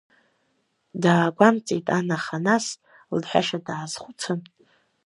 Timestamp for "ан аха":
1.97-2.37